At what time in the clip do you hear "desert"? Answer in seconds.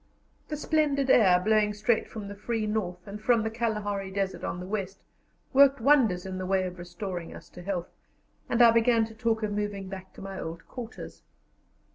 4.09-4.43